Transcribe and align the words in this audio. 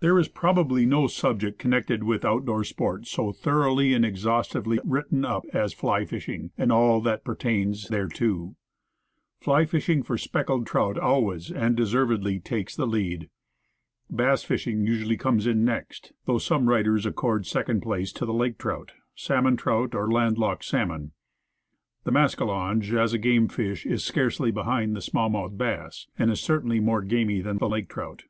THERE 0.00 0.18
is 0.18 0.28
probably 0.28 0.84
no 0.84 1.06
subject 1.06 1.58
connected 1.58 2.02
with 2.04 2.22
out 2.22 2.44
door 2.44 2.64
sport 2.64 3.06
so 3.06 3.32
thoroughly 3.32 3.94
and 3.94 4.04
exhaustively 4.04 4.78
written 4.84 5.24
up 5.24 5.46
as 5.54 5.72
fly 5.72 6.04
fishing, 6.04 6.50
and 6.58 6.70
all 6.70 7.00
that 7.00 7.24
pertains 7.24 7.88
thereto. 7.88 8.56
Fly 9.40 9.64
fishing 9.64 10.02
for 10.02 10.18
speckled 10.18 10.66
trout 10.66 10.98
always, 10.98 11.50
and 11.50 11.74
deservedly, 11.74 12.40
takes 12.40 12.76
the 12.76 12.86
lead. 12.86 13.30
Bass 14.10 14.44
fishing 14.44 14.86
usually 14.86 15.16
comes 15.16 15.46
next, 15.46 16.12
though 16.26 16.36
some 16.36 16.68
writers 16.68 17.06
accord 17.06 17.46
second 17.46 17.80
place 17.80 18.12
to 18.12 18.26
the 18.26 18.34
lake 18.34 18.58
trout, 18.58 18.92
salmon 19.16 19.56
trout 19.56 19.94
or 19.94 20.12
land 20.12 20.36
locked 20.36 20.66
salmon. 20.66 21.12
The 22.04 22.12
mascalonge, 22.12 22.92
as 22.92 23.14
a 23.14 23.18
game 23.18 23.48
fish, 23.48 23.86
is 23.86 24.04
scarcely 24.04 24.50
behind 24.50 24.94
the 24.94 25.00
small 25.00 25.30
mouthed 25.30 25.56
bass, 25.56 26.06
and 26.18 26.30
is 26.30 26.40
certainly 26.42 26.80
more 26.80 27.00
gamy 27.02 27.40
than 27.40 27.56
the 27.56 27.66
lake 27.70 27.88
trout. 27.88 28.24